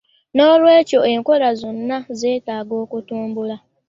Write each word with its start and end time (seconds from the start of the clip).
N'olwekyo 0.35 0.99
enkola 1.13 1.49
zonna 1.61 1.97
zeetaaga 2.19 2.73
okutumbulwa 2.83 3.55